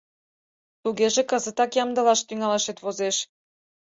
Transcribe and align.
—Тугеже 0.81 1.21
кызытак 1.29 1.71
ямдылаш 1.83 2.19
тӱҥалашет 2.27 2.77
возеш. 2.83 3.17